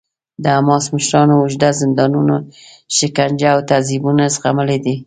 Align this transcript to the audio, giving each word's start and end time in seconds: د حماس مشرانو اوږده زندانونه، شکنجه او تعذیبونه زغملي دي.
د 0.43 0.45
حماس 0.57 0.85
مشرانو 0.95 1.33
اوږده 1.41 1.69
زندانونه، 1.81 2.35
شکنجه 2.97 3.49
او 3.55 3.59
تعذیبونه 3.71 4.23
زغملي 4.35 4.77
دي. 4.85 4.95